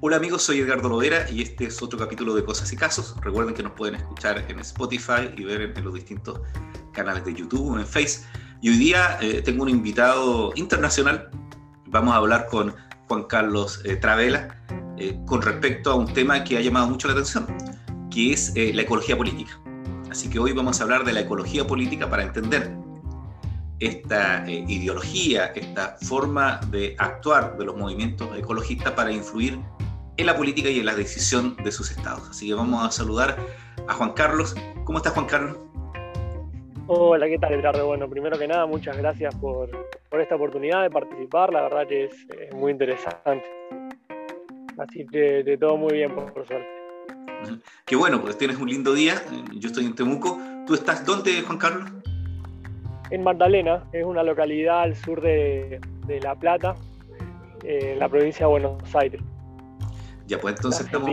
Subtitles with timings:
[0.00, 3.16] Hola amigos, soy Edgardo Lovera y este es otro capítulo de Cosas y Casos.
[3.20, 6.40] Recuerden que nos pueden escuchar en Spotify y ver en, los distintos
[6.92, 8.20] canales de YouTube o en Face.
[8.62, 11.28] Y hoy día eh, tengo un invitado internacional.
[11.86, 12.76] Vamos a hablar con
[13.08, 13.98] Juan Carlos eh,
[14.98, 17.48] eh, con respecto a un tema que ha llamado mucho la atención,
[18.08, 19.60] que es la ecología política.
[20.12, 22.72] Así que hoy vamos a hablar de la ecología política para entender
[23.80, 29.58] esta ideología, esta forma de actuar de los movimientos ecologistas para influir
[30.18, 32.28] en la política y en la decisión de sus estados.
[32.28, 33.38] Así que vamos a saludar
[33.86, 34.54] a Juan Carlos.
[34.84, 35.56] ¿Cómo estás, Juan Carlos?
[36.88, 37.86] Hola, ¿qué tal, Edgardo?
[37.86, 39.70] Bueno, primero que nada, muchas gracias por,
[40.10, 41.52] esta oportunidad de participar.
[41.52, 43.44] La verdad que es, muy interesante.
[44.76, 46.66] Así que de todo muy bien, por, suerte.
[47.86, 49.22] Qué bueno, pues tienes un lindo día.
[49.54, 50.40] Yo estoy en Temuco.
[50.66, 51.92] ¿Tú estás dónde, Juan Carlos?
[53.10, 55.80] En Magdalena, es una localidad al sur de,
[56.22, 56.74] La Plata,
[57.62, 59.22] en la provincia de Buenos Aires.
[60.28, 61.10] Ya, pues entonces estamos,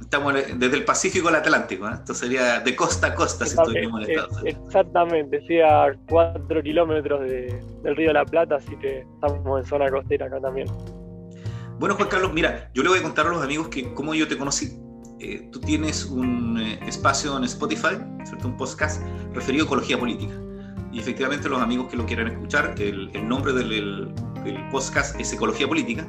[0.00, 1.92] estamos desde el Pacífico al Atlántico, ¿eh?
[1.94, 4.60] Esto sería de costa a costa si estuviéramos en Estados Unidos.
[4.66, 9.88] Exactamente, sí, a 4 kilómetros del Río de la Plata, así que estamos en zona
[9.90, 10.66] costera acá también.
[11.78, 14.26] Bueno, Juan Carlos, mira, yo le voy a contar a los amigos que cómo yo
[14.26, 14.72] te conocí.
[15.20, 18.48] Eh, tú tienes un eh, espacio en Spotify, ¿cierto?
[18.48, 19.00] un podcast
[19.32, 20.34] referido a ecología política.
[20.92, 24.12] Y efectivamente los amigos que lo quieran escuchar, el, el nombre del,
[24.44, 26.06] del podcast es Ecología Política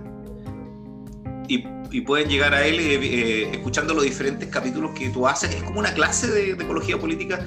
[1.47, 1.65] y,
[2.01, 5.53] pueden llegar a él eh, eh, escuchando los diferentes capítulos que tú haces.
[5.55, 7.39] Es como una clase de, ecología política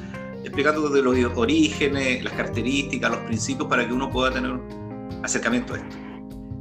[0.44, 4.52] explicando de los orígenes, las características, los principios para que uno pueda tener
[5.22, 5.96] acercamiento a esto.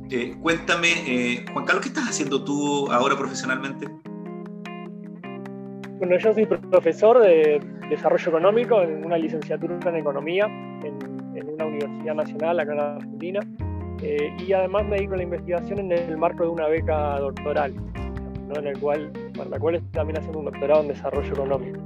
[0.10, 3.88] Eh, cuéntame, Juan Carlos, ¿qué estás haciendo tú ahora profesionalmente?
[6.00, 10.98] Bueno, yo soy profesor de desarrollo económico en una licenciatura en economía en,
[11.36, 13.40] en una universidad nacional acá en Argentina.
[14.08, 17.74] Eh, y además me dedico a la investigación en el marco de una beca doctoral,
[18.56, 21.80] en el cual, para la cual estoy también haciendo un doctorado en desarrollo económico.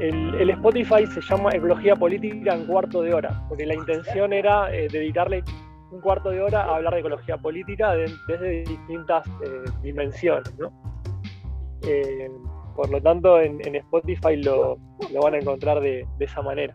[0.00, 4.88] El, Spotify se llama Ecología Política en cuarto de hora, porque la intención era eh,
[4.90, 5.44] dedicarle
[5.92, 10.54] un cuarto de hora a hablar de ecología política desde distintas eh, dimensiones.
[12.74, 14.78] por lo tanto, en, Spotify lo,
[15.22, 16.74] van a encontrar de esa manera.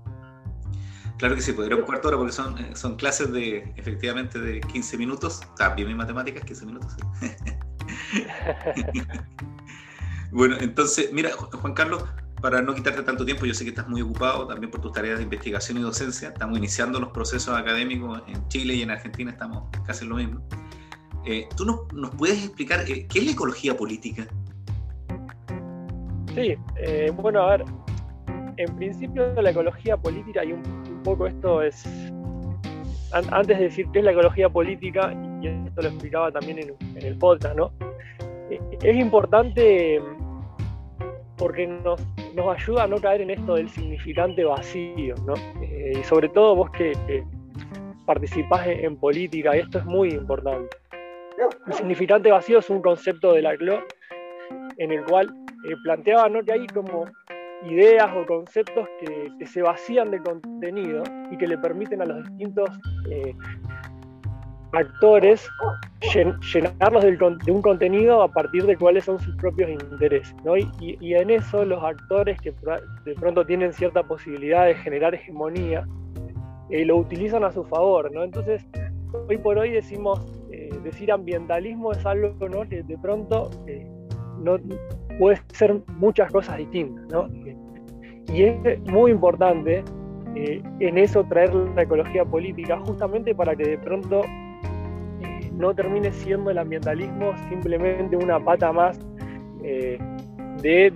[1.19, 4.61] Claro que sí, podría un cuarto hora porque son, eh, son clases de efectivamente de
[4.61, 5.41] 15 minutos.
[5.57, 6.95] También en matemáticas, 15 minutos.
[10.31, 12.05] bueno, entonces, mira, Juan Carlos,
[12.41, 15.17] para no quitarte tanto tiempo, yo sé que estás muy ocupado también por tus tareas
[15.17, 16.29] de investigación y docencia.
[16.29, 20.41] Estamos iniciando los procesos académicos en Chile y en Argentina, estamos casi en lo mismo.
[21.25, 24.25] Eh, ¿Tú nos, nos, puedes explicar eh, qué es la ecología política?
[26.33, 26.55] Sí,
[27.17, 27.65] bueno, a ver,
[28.55, 30.78] en principio la ecología política y un
[31.27, 31.85] esto es,
[33.11, 37.17] antes de decir qué es la ecología política, y esto lo explicaba también en, el
[37.17, 37.71] podcast, ¿no?
[38.49, 40.01] Eh, es importante
[41.37, 42.01] porque nos,
[42.35, 45.33] nos, ayuda a no caer en esto del significante vacío, ¿no?
[45.61, 46.93] Eh, y sobre todo vos que,
[48.05, 50.75] participás en, política, esto es muy importante.
[51.67, 53.83] El significante vacío es un concepto de la CLO
[54.77, 55.27] en el cual
[55.69, 56.43] eh, planteaba ¿no?
[56.43, 57.05] que hay como
[57.63, 62.69] ideas o conceptos que, se vacían de contenido y que le permiten a los distintos
[63.09, 63.33] eh,
[64.73, 65.49] actores
[66.53, 70.35] llenarlos de un contenido a partir de cuáles son sus propios intereses.
[70.79, 72.53] Y, en eso los actores que
[73.05, 75.87] de pronto tienen cierta posibilidad de generar hegemonía,
[76.69, 78.11] eh, lo utilizan a su favor.
[78.13, 78.23] ¿no?
[78.23, 78.65] Entonces,
[79.27, 80.19] hoy por hoy decimos,
[80.51, 82.37] eh, decir ambientalismo es algo
[82.69, 83.49] que de pronto
[84.37, 84.57] no,
[85.19, 87.05] puede ser muchas cosas distintas.
[87.11, 87.27] ¿no?
[88.33, 89.83] Y es muy importante
[90.35, 96.11] eh, en eso traer la ecología política, justamente para que de pronto eh, no termine
[96.11, 98.99] siendo el ambientalismo simplemente una pata más
[99.63, 99.97] eh,
[100.61, 100.93] de,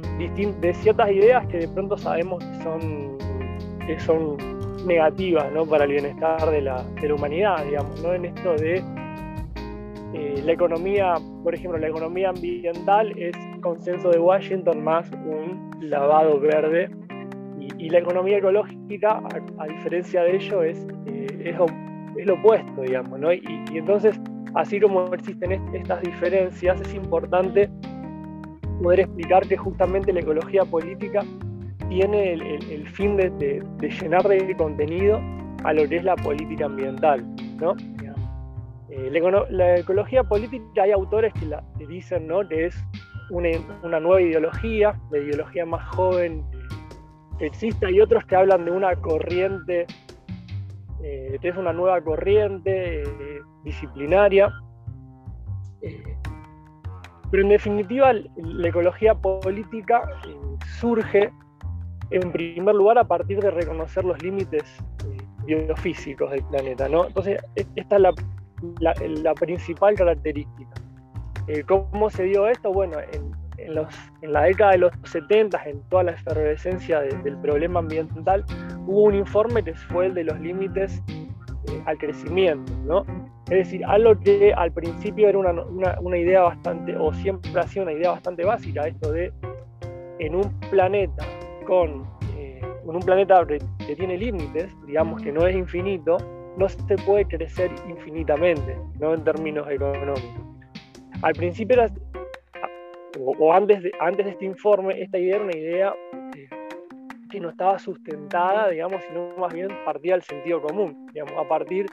[0.61, 3.17] de, ciertas ideas que de pronto sabemos que son,
[3.99, 5.65] son negativas ¿no?
[5.65, 8.13] para el bienestar de la, de la humanidad, digamos, ¿no?
[8.13, 8.83] en esto de
[10.45, 16.91] la economía, por ejemplo, la economía ambiental es consenso de Washington más un lavado verde
[17.59, 19.21] y, la economía ecológica,
[19.57, 21.55] a, diferencia de ello, es, eh,
[22.17, 23.33] es, lo opuesto, digamos, ¿no?
[23.33, 24.19] Y, entonces,
[24.55, 27.69] así como existen estas diferencias, es importante
[28.81, 31.23] poder explicar que justamente la ecología política
[31.89, 35.19] tiene el, fin de, llenar de contenido
[35.63, 37.25] a lo que es la política ambiental,
[37.59, 37.75] ¿no?
[38.95, 39.09] Eh,
[39.49, 42.47] la, ecología política hay autores que, la, dicen ¿no?
[42.47, 42.75] que es
[43.29, 46.43] una, nueva ideología, la ideología más joven
[47.39, 47.85] existe.
[47.85, 49.85] Hay otros que hablan de una corriente,
[51.03, 54.51] eh, que es una nueva corriente eh, disciplinaria.
[55.81, 56.17] Eh,
[57.31, 60.35] Pero en definitiva, la ecología política eh,
[60.79, 61.31] surge
[62.11, 64.63] en primer lugar a partir de reconocer los límites
[65.45, 66.85] biofísicos del planeta.
[66.85, 68.01] Entonces, e, esta es
[69.21, 70.71] la, principal característica.
[71.47, 72.71] Eh, ¿Cómo se dio esto?
[72.71, 73.33] Bueno, en,
[74.21, 78.43] la década de los 70, en toda la efervescencia del problema ambiental,
[78.85, 81.01] hubo un informe que fue el de los límites
[81.85, 82.73] al crecimiento.
[82.85, 83.05] ¿no?
[83.49, 87.93] Es decir, algo que al principio era una, idea bastante, o siempre ha sido una
[87.93, 89.31] idea bastante básica, esto de
[90.19, 91.25] en un planeta
[91.65, 92.05] con,
[92.37, 96.17] eh, un planeta que tiene límites, digamos que no es infinito,
[96.57, 100.52] no se puede crecer infinitamente, no en términos económicos.
[101.23, 101.89] Al principio era,
[103.17, 105.95] o, antes, de, antes de este informe, esta idea era una idea
[107.31, 111.85] que no estaba sustentada, digamos, sino más bien partía del sentido común, digamos, a partir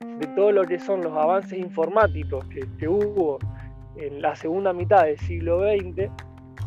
[0.00, 3.40] de todo lo que son los avances informáticos que, hubo
[3.96, 6.08] en la segunda mitad del siglo XX,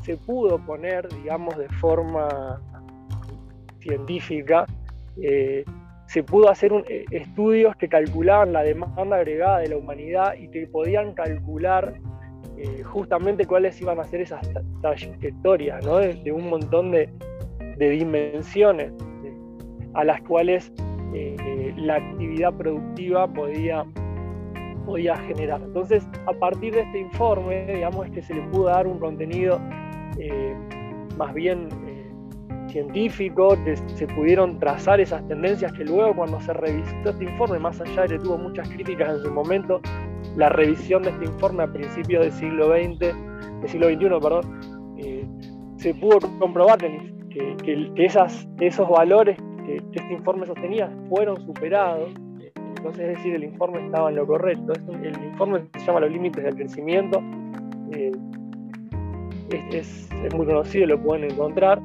[0.03, 2.61] se pudo poner, digamos, de forma
[3.79, 4.65] científica,
[5.21, 5.63] eh,
[6.11, 10.67] se pudo hacer eh, estudios que calculaban la demanda agregada de la humanidad y que
[10.67, 11.93] podían calcular
[12.57, 14.41] eh, justamente cuáles iban a ser esas
[14.81, 15.99] trayectorias, ¿no?
[15.99, 17.09] de, un montón de,
[17.77, 18.91] dimensiones
[19.93, 20.73] a las cuales
[21.13, 23.85] eh, la actividad productiva podía,
[24.85, 25.61] podía generar.
[25.61, 29.61] Entonces, a partir de este informe, digamos, es que se le pudo dar un contenido
[30.19, 30.53] eh,
[31.17, 31.69] más bien
[32.71, 37.59] eh, científico, que se pudieron trazar esas tendencias que luego cuando se revisó este informe,
[37.59, 39.81] más allá de que tuvo muchas críticas en su momento,
[40.35, 44.81] la revisión de este informe a principios del siglo XX, del siglo XXI, perdón,
[45.77, 52.11] se pudo comprobar que, que, esas, esos valores que, este informe sostenía fueron superados.
[52.55, 54.73] Entonces, es decir, el informe estaba en lo correcto.
[55.03, 57.21] el informe se llama Los Límites del Crecimiento.
[57.91, 58.11] Eh,
[59.71, 61.81] es, muy conocido, lo pueden encontrar.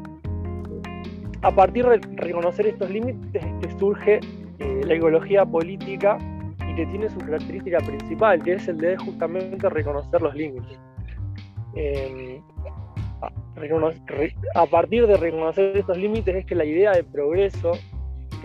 [1.43, 4.21] A partir de reconocer estos límites que surge
[4.59, 6.19] eh, la ecología política
[6.69, 10.79] y que tiene su característica principal, que es el de justamente reconocer los límites.
[11.75, 12.41] Eh,
[14.55, 17.73] a partir de reconocer estos límites es que la idea de progreso,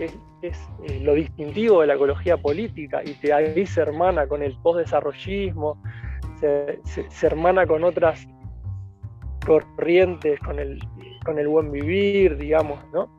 [0.00, 4.56] es, eh, lo distintivo de la ecología política y que ahí se hermana con el
[4.62, 5.80] postdesarrollismo,
[6.40, 8.26] se, se, hermana con otras
[9.46, 10.80] corrientes, con el,
[11.24, 13.10] con el buen vivir, digamos, ¿no?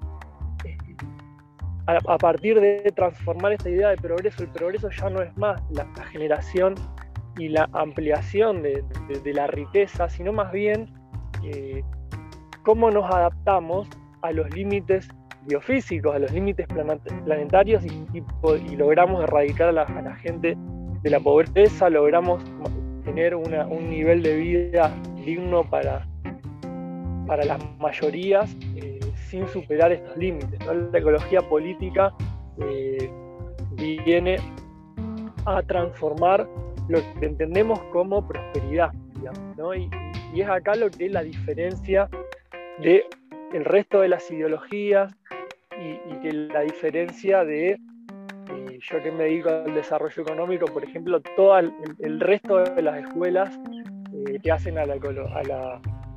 [1.85, 5.85] A, partir de transformar esta idea de progreso, el progreso ya no es más la,
[6.05, 6.75] generación
[7.37, 8.85] y la ampliación de,
[9.21, 10.89] de la riqueza, sino más bien
[11.43, 11.83] eh,
[12.63, 13.89] cómo nos adaptamos
[14.21, 15.09] a los límites
[15.45, 18.23] biofísicos, a los límites planetarios y,
[18.75, 20.57] logramos erradicar a la, gente
[21.01, 22.41] de la pobreza, logramos
[23.03, 24.91] tener un nivel de vida
[25.25, 26.07] digno para,
[27.25, 28.99] para las mayorías eh,
[29.29, 30.59] sin superar estos límites.
[30.65, 32.13] La ecología política
[32.59, 33.09] eh,
[33.71, 34.37] viene
[35.45, 36.47] a transformar
[36.87, 38.91] lo que entendemos como prosperidad.
[39.57, 39.73] ¿no?
[39.73, 39.89] Y
[40.35, 42.09] es acá lo que es la diferencia
[42.79, 43.05] de
[43.53, 45.13] resto de las ideologías
[45.79, 51.21] y, que la diferencia de eh, yo que me dedico al desarrollo económico, por ejemplo,
[51.35, 53.57] todo el, resto de las escuelas
[54.41, 54.85] que hacen a,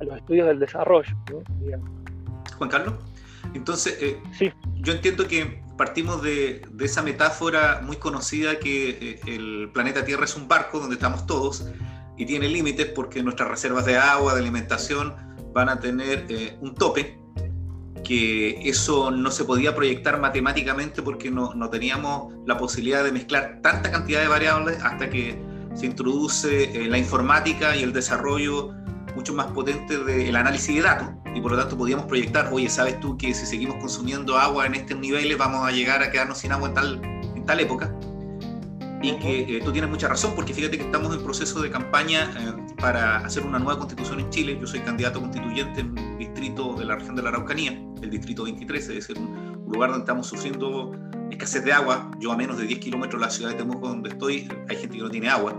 [0.05, 1.15] los estudios del desarrollo.
[2.57, 2.95] Juan Carlos,
[3.53, 4.51] entonces eh, sí.
[4.75, 10.35] yo entiendo que partimos de, de, esa metáfora muy conocida que el planeta Tierra es
[10.35, 11.69] un barco donde estamos todos
[12.17, 15.15] y tiene límites porque nuestras reservas de agua, de alimentación,
[15.53, 17.19] van a tener eh, un tope,
[18.03, 23.59] que eso no se podía proyectar matemáticamente porque no, no, teníamos la posibilidad de mezclar
[23.61, 25.41] tanta cantidad de variables hasta que
[25.75, 28.73] se introduce eh, la informática y el desarrollo
[29.17, 32.99] mucho más potente del análisis de datos y por lo tanto podíamos proyectar, oye, ¿sabes
[32.99, 36.51] tú que si seguimos consumiendo agua en estos niveles vamos a llegar a quedarnos sin
[36.51, 37.01] agua en tal,
[37.35, 37.91] en tal época?
[39.01, 42.31] y que eh, tú tienes mucha razón, porque fíjate que estamos en proceso de campaña
[42.39, 44.57] eh, para hacer una nueva constitución en Chile.
[44.59, 48.43] Yo soy candidato constituyente en un distrito de la región de la Araucanía, el distrito
[48.43, 50.93] 23, es decir, un, lugar donde estamos sufriendo
[51.29, 52.09] escasez de agua.
[52.19, 54.97] Yo a menos de 10 kilómetros de la ciudad de Temuco, donde estoy, hay gente
[54.97, 55.53] que no tiene agua,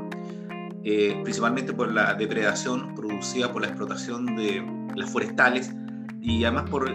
[0.91, 4.65] eh, principalmente por la depredación producida por la explotación de
[4.97, 5.71] las forestales
[6.19, 6.89] y además por,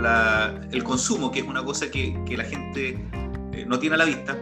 [0.00, 2.98] la, el consumo, que es una cosa que, la gente
[3.64, 4.36] no tiene a la vista.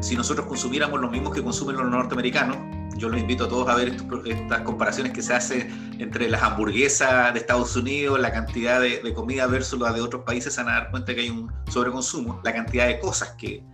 [0.00, 2.58] Si nosotros consumiéramos los mismos que consumen los norteamericanos,
[2.98, 3.96] yo los invito a todos a ver
[4.26, 9.46] estas comparaciones que se hacen entre las hamburguesas de Estados Unidos, la cantidad de, comida
[9.46, 12.52] versus la de otros países, se van a dar cuenta que hay un sobreconsumo, la
[12.52, 13.64] cantidad de cosas que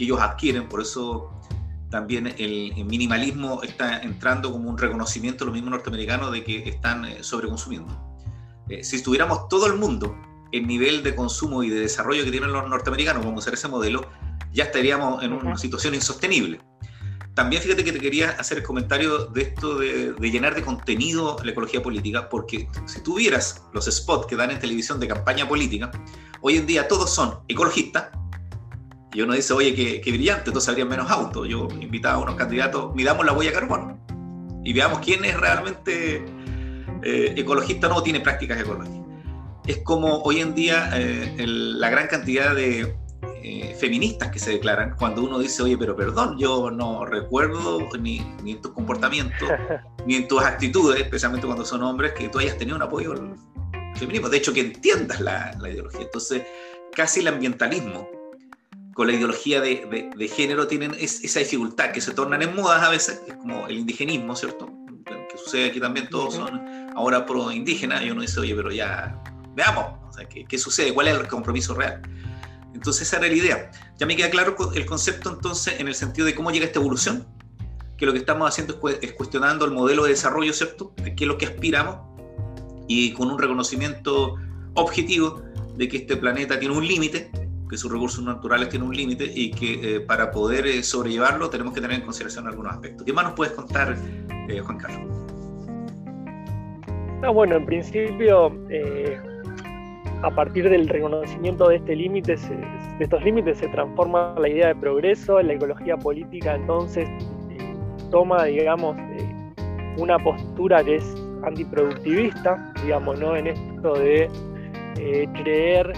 [0.00, 1.35] ellos adquieren, por eso
[1.96, 7.22] también el, minimalismo está entrando como un reconocimiento los mismos norteamericanos de que están eh,
[7.22, 7.90] sobreconsumiendo.
[8.68, 10.14] Eh, si estuviéramos todo el mundo
[10.52, 13.68] en nivel de consumo y de desarrollo que tienen los norteamericanos, vamos a usar ese
[13.68, 14.10] modelo,
[14.52, 16.60] ya estaríamos en una situación insostenible.
[17.32, 21.50] También fíjate que te quería hacer el comentario de esto de, llenar de contenido la
[21.50, 25.90] ecología política, porque si tú vieras los spots que dan en televisión de campaña política,
[26.42, 28.08] hoy en día todos son ecologistas,
[29.16, 31.48] y uno dice, oye, qué, brillante, entonces habría menos autos.
[31.48, 33.98] Yo invitaba a unos candidatos, midamos la huella de carbono
[34.62, 36.22] y veamos quién es realmente
[37.02, 39.00] eh, ecologista o no tiene prácticas ecológicas.
[39.66, 42.94] Es como hoy en día eh, la gran cantidad de
[43.42, 48.20] eh, feministas que se declaran cuando uno dice, oye, pero perdón, yo no recuerdo ni,
[48.42, 49.48] ni en tus comportamientos,
[50.06, 53.14] ni en tus actitudes, especialmente cuando son hombres, que tú hayas tenido un apoyo
[53.94, 54.28] feminismo.
[54.28, 56.02] De hecho, que entiendas la, la ideología.
[56.02, 56.42] Entonces,
[56.94, 58.10] casi el ambientalismo
[58.96, 62.88] con la ideología de, de, género tienen esa dificultad, que se tornan en modas a
[62.88, 64.70] veces, es como el indigenismo, ¿cierto?
[65.04, 66.62] Que sucede aquí también, todos son
[66.94, 69.22] ahora pro indígenas, y uno dice, oye, pero ya,
[69.54, 70.94] veamos, o sea, ¿qué, ¿qué, sucede?
[70.94, 72.00] ¿Cuál es el compromiso real?
[72.72, 73.70] Entonces esa era la idea.
[73.98, 77.26] Ya me queda claro el concepto entonces en el sentido de cómo llega esta evolución,
[77.98, 80.94] que lo que estamos haciendo es, cuestionando el modelo de desarrollo, ¿cierto?
[80.96, 81.98] De qué es lo que aspiramos,
[82.88, 84.36] y con un reconocimiento
[84.72, 85.42] objetivo
[85.76, 87.30] de que este planeta tiene un límite,
[87.68, 91.74] que sus recursos naturales tienen un límite y que eh, para poder eh, sobrellevarlo tenemos
[91.74, 93.04] que tener en consideración algunos aspectos.
[93.04, 93.96] ¿Qué más nos puedes contar,
[94.48, 95.00] eh, Juan Carlos?
[97.22, 98.52] Ah, bueno, en principio,
[100.22, 104.76] a partir del reconocimiento de este límite, de estos límites, se transforma la idea de
[104.76, 107.08] progreso, la ecología política entonces
[108.10, 108.96] toma, digamos,
[109.96, 113.34] una postura que es antiproductivista, digamos, ¿no?
[113.34, 114.30] En esto de
[115.34, 115.92] creer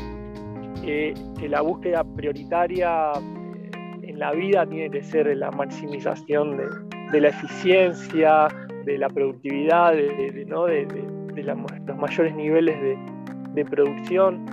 [0.89, 3.71] que, la búsqueda prioritaria eh,
[4.05, 6.57] en la vida tiene que ser la maximización
[7.13, 8.49] de, la eficiencia,
[8.87, 12.77] de la productividad, de, los mayores niveles
[13.55, 14.47] de, producción.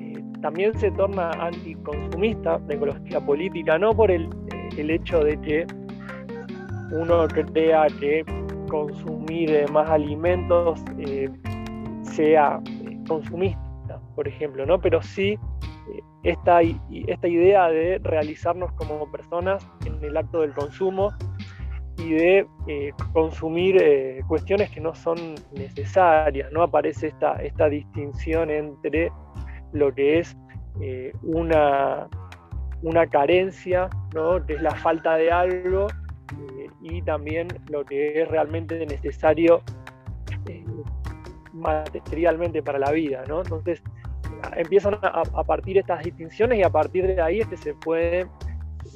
[0.00, 5.38] Eh, también se torna anticonsumista la ecología política, no por el, eh, el hecho de
[5.40, 5.66] que
[6.92, 8.24] uno crea que
[8.68, 10.80] consumir más alimentos
[12.02, 12.60] sea
[13.08, 13.66] consumista
[14.16, 14.80] por ejemplo, ¿no?
[14.80, 15.38] Pero sí
[16.22, 21.12] esta, esta idea de realizarnos como personas en el acto del consumo
[21.98, 25.16] y de eh, consumir eh, cuestiones que no son
[25.52, 26.62] necesarias, ¿no?
[26.62, 29.10] Aparece esta, esta distinción entre
[29.72, 30.36] lo que es
[31.22, 32.06] una,
[32.82, 34.44] una carencia, ¿no?
[34.44, 35.86] que es la falta de algo,
[36.82, 39.62] y también lo que es realmente necesario
[41.56, 43.40] materialmente para la vida, ¿no?
[43.40, 43.82] Entonces,
[44.56, 48.26] empiezan a, partir estas distinciones y a partir de ahí este se puede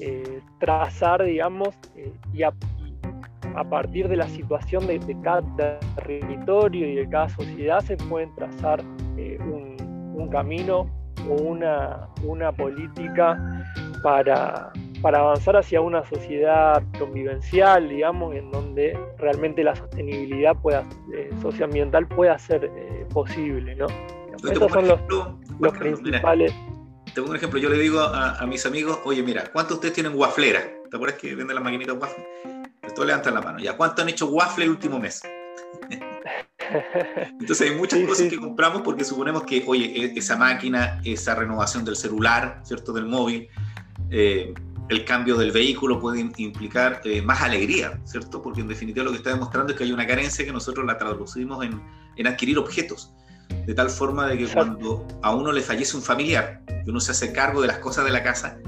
[0.00, 2.52] eh, trazar, digamos, eh, y, a,
[3.68, 5.42] partir de la situación de, cada
[5.96, 8.80] territorio y de cada sociedad se pueden trazar
[9.16, 9.70] eh, un,
[10.30, 10.88] camino
[11.28, 13.64] o una, una política
[14.02, 14.70] para,
[15.02, 20.84] para avanzar hacia una sociedad convivencial, digamos, en donde realmente la sostenibilidad pueda,
[21.42, 22.70] socioambiental pueda ser
[23.12, 23.86] posible, ¿no?
[24.36, 24.88] Estos son
[25.58, 26.52] los, principales.
[27.06, 29.94] te pongo un ejemplo, yo le digo a, mis amigos, oye, mira, ¿cuántos de ustedes
[29.94, 30.62] tienen waflera?
[30.90, 32.26] ¿Te acuerdas que venden las maquinitas waffle?
[32.94, 33.58] Todos levantan la mano.
[33.60, 35.22] ¿Ya cuántos han hecho waffle el último mes?
[37.40, 41.84] Entonces hay muchas cosas que compramos porque suponemos que, oye, e, esa máquina, esa renovación
[41.84, 42.92] del celular, ¿cierto?
[42.92, 43.48] Del móvil,
[44.10, 44.52] eh,
[44.88, 48.42] el cambio del vehículo puede implicar eh, más alegría, ¿cierto?
[48.42, 50.98] Porque en definitiva lo que está demostrando es que hay una carencia que nosotros la
[50.98, 51.80] traducimos en,
[52.16, 53.14] en adquirir objetos
[53.66, 57.12] de tal forma de que cuando a uno le fallece un familiar y uno se
[57.12, 58.58] hace cargo de las cosas de la casa,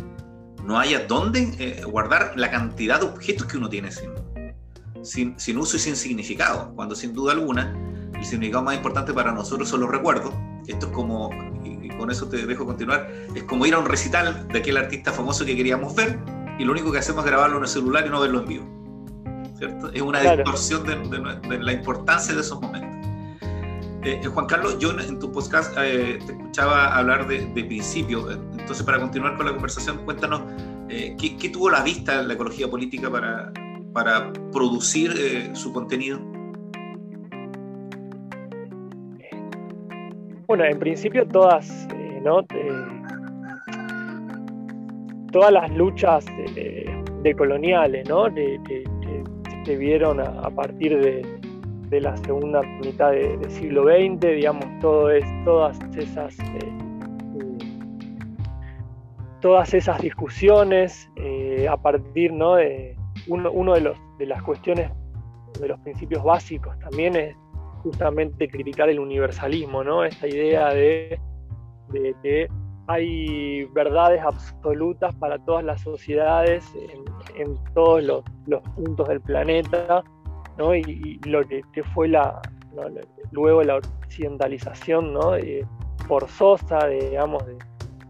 [0.64, 5.76] no haya dónde eh, guardar la cantidad de objetos que uno tiene sin, sin, uso
[5.76, 7.74] y sin significado, cuando sin duda alguna
[8.14, 10.32] el significado más importante para nosotros son los recuerdos.
[10.68, 11.30] Esto es como,
[11.64, 15.12] y, con eso te dejo continuar, es como ir a un recital de aquel artista
[15.12, 16.18] famoso que queríamos ver
[16.58, 18.82] y lo único que hacemos es grabarlo en el celular y no verlo en vivo.
[19.58, 19.92] ¿cierto?
[19.92, 23.01] Es una distorsión de la importancia de esos momentos.
[24.04, 28.82] Eh, eh, Juan Carlos, yo en tu podcast eh, te escuchaba hablar de, principio, entonces
[28.82, 30.42] para continuar con la conversación, cuéntanos
[30.88, 33.52] ¿qué, tuvo la vista la ecología política para,
[33.92, 36.18] para producir su contenido.
[40.48, 41.86] Bueno, en principio todas,
[42.24, 42.44] ¿no?
[45.30, 48.26] todas las luchas de, coloniales, ¿no?
[49.64, 51.41] Se vieron a partir de,
[51.92, 55.10] de la segunda mitad del siglo XX, digamos, todo
[55.44, 56.72] todas esas eh,
[59.40, 62.54] todas esas discusiones eh, a partir ¿no?
[62.54, 62.96] de,
[63.26, 64.90] uno, de, los, de las cuestiones,
[65.60, 67.36] de los principios básicos también es
[67.82, 70.04] justamente criticar el universalismo, ¿no?
[70.04, 71.20] Esta idea de,
[72.22, 72.48] que
[72.86, 76.64] hay verdades absolutas para todas las sociedades
[77.36, 80.02] en, todos los, puntos del planeta,
[80.58, 81.62] Y, lo que,
[81.94, 82.40] fue la,
[83.30, 85.32] luego la occidentalización, ¿no?
[86.06, 87.42] forzosa, digamos,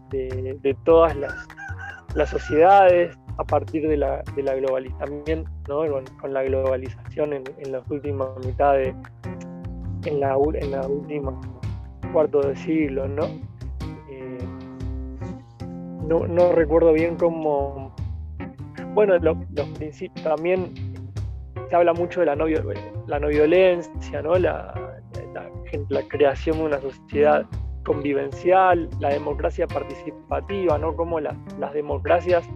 [0.09, 5.83] de, de, todas las, sociedades, a partir de la, de la globalización, ¿no?
[6.19, 8.93] con, la globalización en, en las últimas mitades,
[10.05, 11.39] en la, en la última
[12.13, 13.25] cuarto de siglo, ¿no?
[14.09, 14.37] Eh,
[16.07, 17.93] no, no, recuerdo bien cómo.
[18.93, 19.37] Bueno, los
[19.77, 20.71] principios también
[21.73, 24.35] se habla mucho de la no, no violencia, ¿no?
[24.37, 24.75] La,
[26.07, 27.47] creación de una sociedad
[27.83, 30.95] convivencial, la democracia participativa, ¿no?
[30.95, 32.47] Como las democracias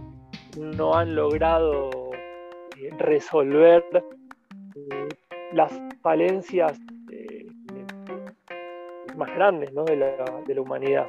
[0.56, 1.90] no han logrado
[2.80, 5.08] eh, resolver eh,
[5.52, 6.78] las falencias
[7.10, 7.48] eh,
[9.16, 11.08] más grandes de, la, humanidad.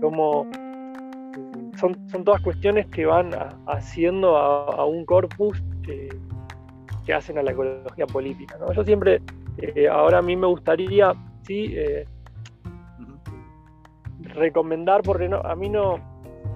[0.00, 3.30] Como mm, son, son, todas cuestiones que van
[3.68, 5.62] haciendo a, un corpus
[7.06, 8.58] que, hacen a la ecología política.
[8.74, 9.22] Yo siempre,
[9.90, 11.74] ahora a mí me gustaría, sí,
[14.20, 16.00] recomendar, porque no, a mí no,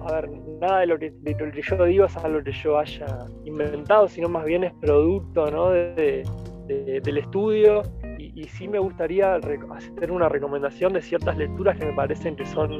[0.05, 0.29] a ver,
[0.59, 1.13] nada de lo, que,
[1.61, 3.05] yo digo es algo que yo haya
[3.45, 5.69] inventado, sino más bien es producto ¿no?
[5.69, 6.23] de,
[6.67, 7.83] del estudio
[8.17, 12.71] y, sí me gustaría hacer una recomendación de ciertas lecturas que me parecen que son,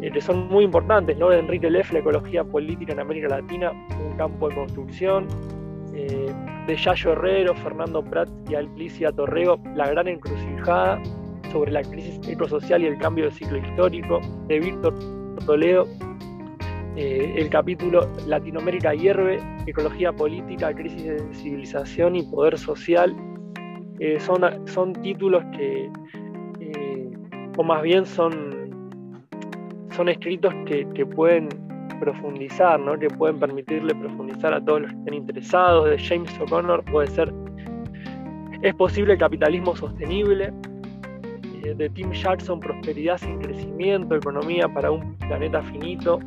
[0.00, 1.28] eh, que son muy importantes, ¿no?
[1.28, 3.72] de Enrique Leff, La ecología política en América Latina,
[4.04, 5.28] un campo de construcción,
[5.94, 6.32] eh,
[6.66, 11.02] de Yayo Herrero, Fernando Prat y Alicia Torrego, La gran encrucijada
[11.52, 14.94] sobre la crisis ecosocial y el cambio de ciclo histórico, de Víctor
[15.46, 15.86] Toledo,
[16.96, 23.14] eh, el capítulo Latinoamérica hierve, ecología política, crisis de civilización y poder social.
[23.98, 25.90] Eh, son, son títulos que,
[26.60, 27.10] eh,
[27.56, 29.00] o más bien son,
[29.90, 31.48] son escritos que, pueden
[31.94, 32.98] profundizar, ¿no?
[32.98, 35.90] que pueden permitirle profundizar a todos los que estén interesados.
[35.90, 37.32] De James O'Connor puede ser
[38.62, 40.52] ¿Es posible el capitalismo sostenible?
[41.72, 46.20] de Tim Jackson, Prosperidad sin crecimiento, Economía para un planeta finito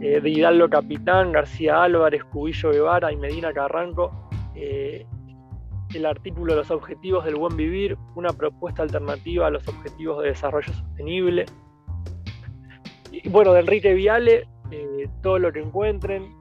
[0.00, 4.12] eh, de Hidalgo Capitán, García Álvarez, Cubillo Guevara y Medina Carranco,
[4.54, 5.04] eh,
[5.92, 10.72] el artículo Los Objetivos del Buen Vivir, una propuesta alternativa a los Objetivos de Desarrollo
[10.72, 11.46] Sostenible.
[13.10, 14.46] Y bueno, de Enrique Viale,
[14.98, 16.34] eh, todo lo que encuentren,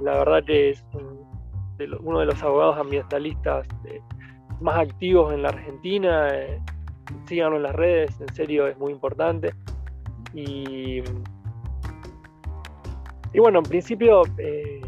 [0.00, 0.84] la verdad que es
[2.00, 3.66] uno de los abogados ambientalistas
[4.60, 6.28] más activos en la Argentina,
[7.26, 9.52] síganlo en las redes, en serio es muy importante.
[10.34, 11.02] Y
[13.32, 14.80] y bueno, en principio, eh,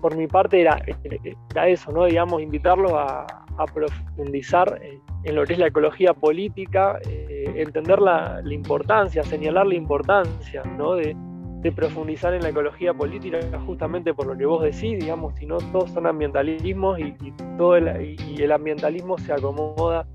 [0.00, 0.80] por mi parte era,
[1.66, 2.04] eso, ¿no?
[2.04, 3.26] Digamos, invitarlos a,
[3.72, 4.80] profundizar
[5.24, 10.94] en, lo que es la ecología política, eh, entender la, importancia, señalar la importancia, ¿no?
[10.94, 11.16] De,
[11.74, 15.90] profundizar en la ecología política justamente por lo que vos decís, digamos, si no todos
[15.90, 17.12] son ambientalismos y,
[17.58, 20.06] todo el, y el ambientalismo se acomoda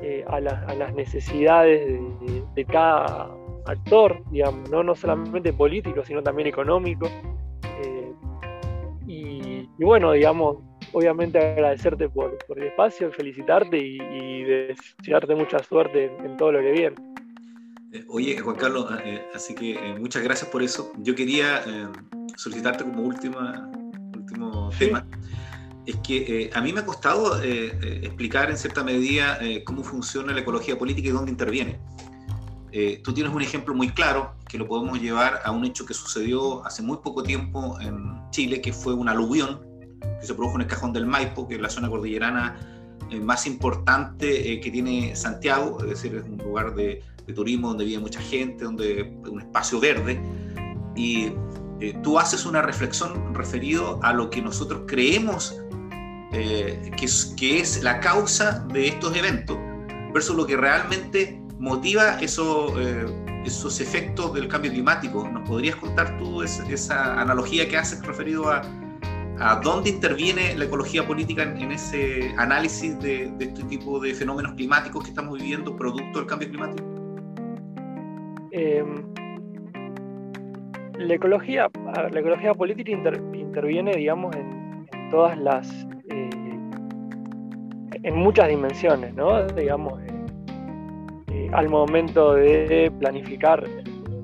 [0.00, 2.00] eh, a, las necesidades
[2.54, 3.28] de, cada
[3.66, 7.08] actor, digamos, no, no solamente político, sino también económico.
[7.82, 8.12] Eh,
[9.06, 10.58] y, bueno, digamos,
[10.92, 16.96] obviamente agradecerte por, el espacio, felicitarte y, desearte mucha suerte en, todo lo que viene.
[17.92, 20.92] Eh, oye, Juan Carlos, eh, así que muchas gracias por eso.
[20.98, 21.90] Yo quería
[22.36, 23.70] solicitarte como última,
[24.16, 25.06] último tema
[25.86, 30.78] es que a mí me ha costado explicar en cierta medida cómo funciona la ecología
[30.78, 31.80] política y dónde interviene.
[32.70, 35.94] Eh, tú tienes un ejemplo muy claro que lo podemos llevar a un hecho que
[35.94, 39.60] sucedió hace muy poco tiempo en Chile, que fue un aluvión
[40.20, 42.56] que se produjo en el Cajón del Maipo, que es la zona cordillerana
[43.10, 47.84] eh, más importante eh, que tiene Santiago, es decir, es un lugar de, turismo donde
[47.84, 50.20] vive mucha gente, donde un espacio verde.
[50.96, 51.32] Y
[52.02, 55.60] tú haces una reflexión referido a lo que nosotros creemos
[56.30, 59.56] que es, que es la causa de estos eventos
[60.12, 63.06] versus lo que realmente motiva eso, eh,
[63.44, 65.28] esos efectos del cambio climático.
[65.28, 68.62] ¿Nos podrías contar tú esa, analogía que haces referido a,
[69.38, 75.04] a, dónde interviene la ecología política en, ese análisis de, este tipo de fenómenos climáticos
[75.04, 76.97] que estamos viviendo producto del cambio climático?
[78.50, 78.94] Em,
[80.98, 81.68] la ecología,
[82.10, 84.76] la ecología política interviene, digamos, en,
[85.10, 86.30] todas las, eh,
[88.02, 89.42] en muchas dimensiones, ¿no?
[89.48, 89.94] Digamos,
[91.52, 93.64] al momento de planificar,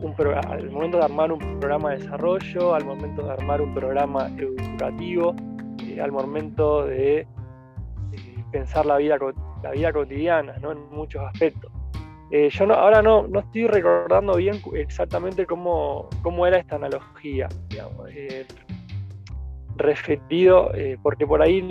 [0.00, 0.14] un
[0.46, 5.34] al momento de armar un programa de desarrollo, al momento de armar un programa educativo,
[6.02, 7.26] al momento de
[8.52, 9.16] pensar la vida,
[9.62, 10.72] la vida cotidiana, ¿no?
[10.72, 11.72] En muchos aspectos.
[12.37, 17.47] Eh, yo no, ahora no, no estoy recordando bien exactamente cómo, cómo era esta analogía,
[17.68, 18.44] digamos, eh,
[19.77, 21.62] referido, eh, porque por ahí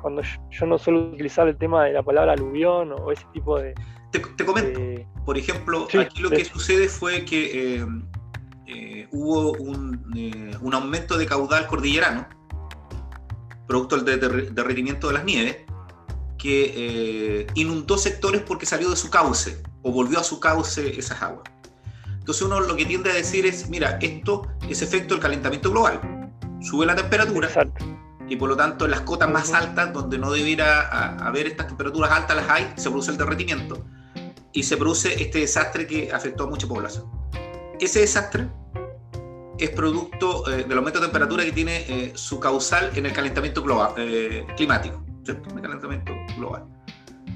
[0.00, 3.74] cuando yo, no suelo utilizar el tema de la palabra aluvión o ese tipo de...
[4.12, 4.80] Te, comento,
[5.24, 7.84] por ejemplo, aquí lo que sucede fue que
[9.10, 12.28] hubo un, un, aumento de caudal cordillerano,
[13.66, 15.64] producto del derretimiento de las nieves,
[16.38, 21.48] que inundó sectores porque salió de su cauce o volvió a su cauce esas aguas.
[22.18, 26.00] Entonces uno lo que tiende a decir es, mira, esto es efecto del calentamiento global.
[26.60, 27.48] Sube la temperatura
[28.28, 32.10] y por lo tanto en las cotas más altas, donde no debiera haber estas temperaturas
[32.10, 33.86] altas, las hay, se produce el derretimiento
[34.52, 37.08] y se produce este desastre que afectó a mucha población.
[37.78, 38.48] Ese desastre
[39.56, 43.62] es producto eh, del aumento de temperatura que tiene eh, su causal en el calentamiento
[43.62, 45.54] global, eh, climático, ¿cierto?
[45.54, 46.64] El calentamiento global.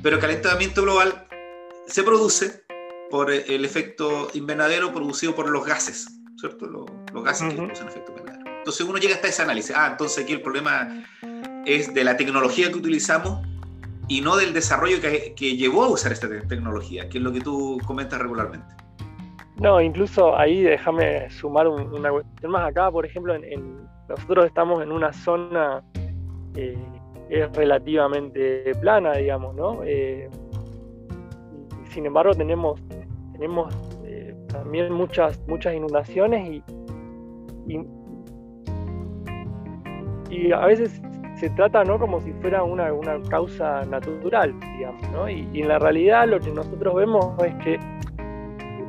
[0.03, 1.29] Pero el calentamiento global
[1.91, 2.63] se produce
[3.11, 6.67] por el efecto invernadero producido por los gases, ¿cierto?
[6.67, 8.51] Los, gases que producen efecto invernadero.
[8.59, 9.75] Entonces uno llega hasta ese análisis.
[9.77, 11.05] Ah, entonces aquí el problema
[11.67, 13.45] es de la tecnología que utilizamos
[14.09, 17.41] y no del desarrollo que, que llevó a usar esta tecnología, que es lo que
[17.41, 18.75] tú comentas regularmente.
[19.57, 24.91] No, incluso ahí déjame sumar una cuestión más acá, por ejemplo, en, nosotros estamos en
[24.91, 25.83] una zona
[26.57, 26.79] eh,
[27.29, 29.83] es relativamente plana, digamos, ¿no?
[29.85, 30.31] Eh,
[31.91, 32.81] sin embargo tenemos,
[33.33, 33.75] tenemos
[34.05, 36.63] eh, también muchas, muchas inundaciones
[37.67, 37.81] y,
[40.31, 41.03] y, a veces
[41.37, 41.99] se trata ¿no?
[41.99, 42.91] como si fuera una,
[43.29, 45.29] causa natural, digamos, ¿no?
[45.29, 47.75] y, en la realidad lo que nosotros vemos es que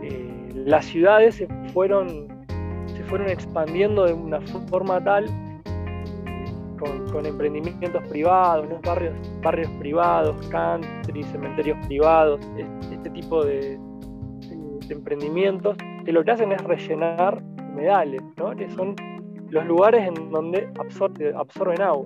[0.04, 2.28] eh, las ciudades se fueron,
[2.86, 5.26] se fueron expandiendo de una forma tal
[6.82, 12.42] con, emprendimientos privados, barrios, barrios privados, country, cementerios privados,
[12.92, 13.80] este, tipo de,
[14.90, 17.42] emprendimienos, que lo que hacen es rellenar
[17.72, 18.54] humedales, ¿no?
[18.56, 18.96] que son
[19.50, 20.68] los lugares en donde
[21.36, 22.06] absorben agua.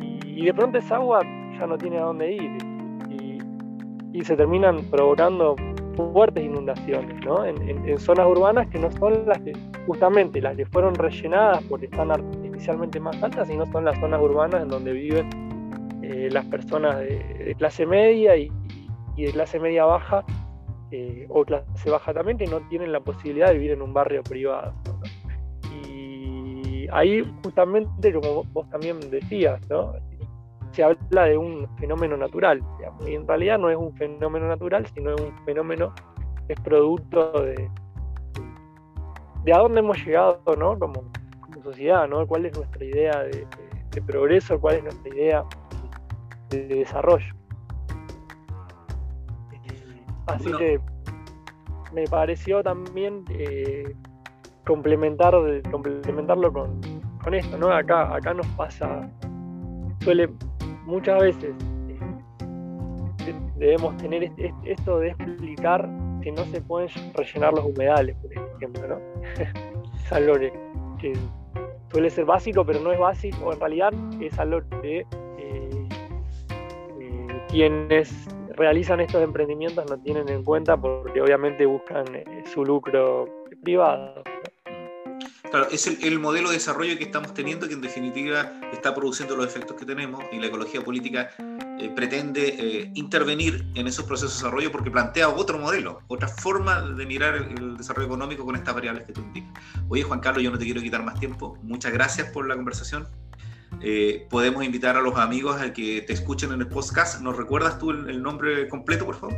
[0.00, 1.20] y, de pronto esa agua
[1.56, 2.58] ya no tiene a dónde ir
[3.08, 3.38] y,
[4.12, 5.54] y se terminan provocando
[6.12, 7.44] fuertes inundaciones ¿no?
[7.44, 9.52] en, zonas urbanas que no son las que,
[9.86, 12.10] justamente las que fueron rellenadas porque están
[12.58, 15.30] artificialmente más altas, sino son las zonas urbanas en donde viven
[16.02, 18.50] eh, las personas de, clase media y,
[19.16, 20.24] de clase media baja
[20.90, 24.24] eh, o clase baja también que no tienen la posibilidad de vivir en un barrio
[24.24, 24.74] privado.
[25.84, 29.92] Y ahí justamente, como vos también decías, ¿no?
[30.72, 32.60] se habla de un fenómeno natural.
[33.06, 35.94] y en realidad no es un fenómeno natural, sino un fenómeno
[36.48, 37.70] es producto de,
[39.44, 40.78] de a dónde hemos llegado ¿no?
[40.78, 41.04] como,
[41.70, 42.26] sociedad, ¿no?
[42.26, 43.46] cuál es nuestra idea de,
[44.06, 45.44] progreso, cuál es nuestra idea
[46.50, 47.34] de, desarrollo.
[50.26, 50.80] Así que
[51.92, 53.94] me pareció también eh,
[54.66, 55.34] complementar,
[55.70, 56.80] complementarlo con,
[57.24, 57.72] con, esto, ¿no?
[57.72, 59.10] Acá, acá nos pasa,
[60.00, 60.28] suele
[60.84, 61.54] muchas veces
[63.26, 64.32] eh, debemos tener
[64.64, 65.88] esto de explicar
[66.22, 68.98] que no se pueden rellenar los humedales, por ejemplo, ¿no?
[69.94, 70.34] es algo
[70.98, 71.12] que,
[71.90, 75.88] suele ser básico, pero no es básico, en realidad es algo que eh,
[77.00, 78.12] eh, quienes
[78.56, 82.04] realizan estos emprendimientos no tienen en cuenta porque obviamente buscan
[82.52, 83.28] su lucro
[83.62, 84.22] privado.
[85.50, 89.46] Claro, es el, modelo de desarrollo que estamos teniendo que en definitiva está produciendo los
[89.46, 91.30] efectos que tenemos y la ecología política
[91.78, 96.82] eh, pretende eh, intervenir en esos procesos de desarrollo porque plantea otro modelo, otra forma
[96.82, 99.52] de mirar el, desarrollo económico con estas variables que tú indicas.
[99.88, 101.56] Oye, Juan Carlos, yo no te quiero quitar más tiempo.
[101.62, 103.08] Muchas gracias por la conversación.
[103.80, 107.20] Eh, podemos invitar a los amigos a que te escuchen en el podcast.
[107.20, 109.36] ¿Nos recuerdas tú el, el nombre completo, por favor?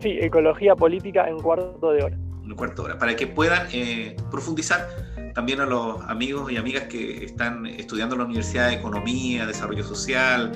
[0.00, 2.16] Sí, Ecología Política en cuarto de hora
[2.54, 4.88] cuarto hora, para que puedan eh, profundizar
[5.34, 9.84] también a los amigos y amigas que están estudiando en la Universidad de Economía, Desarrollo
[9.84, 10.52] Social,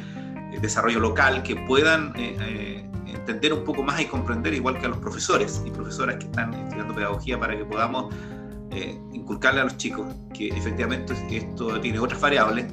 [0.61, 4.99] Desarrollo Local, que puedan eh, entender un poco más y comprender, igual que a los
[4.99, 8.14] profesores y profesoras que están estudiando pedagogía, para que podamos
[9.12, 12.67] inculcarle a los chicos que efectivamente esto tiene otras variables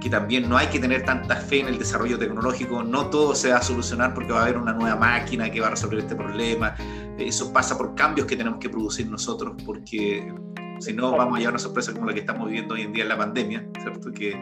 [0.00, 3.50] que también no hay que tener tanta fe en el desarrollo tecnológico, no todo se
[3.50, 6.16] va a solucionar porque va a haber una nueva máquina que va a resolver este
[6.16, 6.74] problema,
[7.18, 10.32] eso pasa por cambios que tenemos que producir nosotros, porque
[10.80, 13.02] si no vamos a llevar una sorpresa como la que estamos viviendo hoy en día
[13.02, 14.10] en la pandemia, ¿cierto?
[14.10, 14.32] Que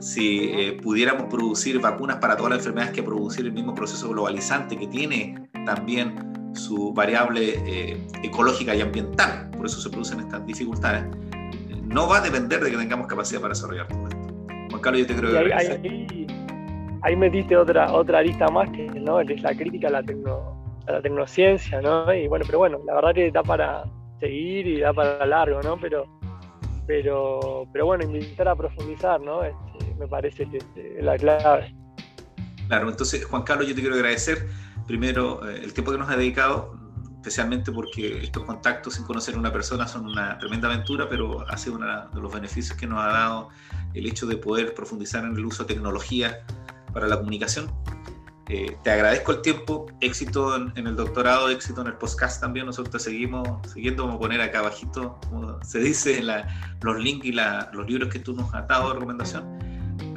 [0.00, 4.76] si eh, pudiéramos producir vacunas para todas las enfermedades que producir el mismo proceso globalizante
[4.76, 11.04] que tiene también su variable eh, ecológica y ambiental, por eso se producen estas dificultades,
[11.82, 14.26] no va a depender de que tengamos capacidad para desarrollar todo esto
[14.80, 16.26] Carlos, yo te creo que ahí,
[17.02, 19.20] ahí, metiste otra, otra arista más que ¿no?
[19.20, 20.04] es la crítica a la,
[20.86, 22.12] la tecnociencia, ¿no?
[22.12, 23.84] Y bueno, pero bueno, la verdad que da para
[24.20, 25.76] seguir y da para largo, ¿no?
[25.80, 26.06] Pero,
[26.86, 29.42] pero, pero bueno, invitar a profundizar, ¿no?
[29.98, 31.74] Me parece que la clave.
[32.68, 34.46] Claro, entonces Juan Carlos, yo te quiero agradecer
[34.86, 36.78] primero eh, el tiempo que nos ha dedicado,
[37.16, 41.56] especialmente porque estos contactos sin conocer a una persona son una tremenda aventura, pero ha
[41.56, 43.48] sido uno de los beneficios que nos ha dado
[43.94, 46.44] el hecho de poder profundizar en el uso de tecnología
[46.92, 47.70] para la comunicación.
[48.48, 52.66] Eh, te agradezco el tiempo, éxito en, el doctorado, éxito en el podcast también.
[52.66, 56.22] Nosotros te seguimos siguiendo, vamos a poner acá abajito, como se dice,
[56.82, 59.55] los links y los libros que tú nos has dado de recomendación.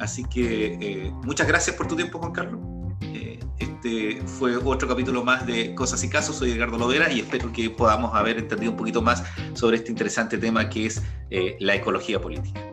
[0.00, 2.60] Así que eh, muchas gracias por tu tiempo, Juan Carlos.
[3.02, 6.36] Eh, este fue otro capítulo más de Cosas y Casos.
[6.36, 9.22] Soy Edgardo Lovera y espero que podamos haber entendido un poquito más
[9.54, 11.02] sobre este interesante tema que es
[11.60, 12.69] la ecología política.